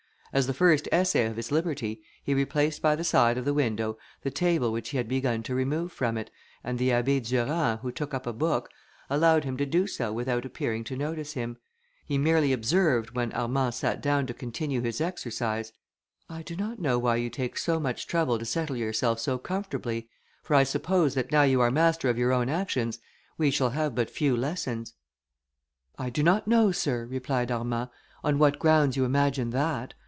[0.33, 3.97] As the first essay of his liberty, he replaced by the side of the window
[4.21, 6.31] the table which he had begun to remove from it,
[6.63, 8.69] and the Abbé Durand, who took up a book,
[9.09, 11.57] allowed him to do so without appearing to notice him;
[12.05, 15.73] he merely observed, when Armand sat down to continue his exercise,
[16.29, 20.07] "I do not know why you take so much trouble to settle yourself so comfortably,
[20.43, 22.99] for I suppose, that now you are master of your own actions,
[23.37, 24.93] we shall have but few lessons."
[25.99, 27.89] "I do not know, sir," replied Armand,
[28.23, 29.93] "on what grounds you imagine that.